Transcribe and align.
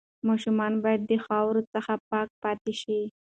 ماشومان 0.27 0.73
باید 0.83 1.01
د 1.09 1.11
خاورو 1.25 1.61
څخه 1.73 1.93
پاک 2.09 2.29
پاتې 2.43 2.73
شي. 2.81 2.99